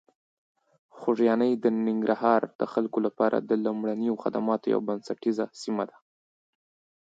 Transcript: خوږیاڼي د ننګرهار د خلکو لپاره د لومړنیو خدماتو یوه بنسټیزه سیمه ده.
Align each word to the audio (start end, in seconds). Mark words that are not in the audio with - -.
خوږیاڼي 0.97 1.51
د 1.63 1.65
ننګرهار 1.85 2.41
د 2.59 2.61
خلکو 2.73 2.99
لپاره 3.07 3.37
د 3.39 3.51
لومړنیو 3.65 4.19
خدماتو 4.23 4.65
یوه 4.73 4.83
بنسټیزه 4.87 5.45
سیمه 5.61 5.83
ده. 5.89 5.97